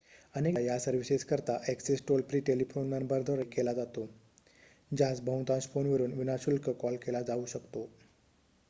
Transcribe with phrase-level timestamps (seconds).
[0.35, 4.07] अनेकदा या सर्विसेस करिता ऍक्सेस टोल-फ्री टेलिफोन नंबरद्वारे केला जातो
[4.91, 7.89] ज्यास बहुतांश फोनवरून विना-शुल्क कॉल केला जाऊ शकतो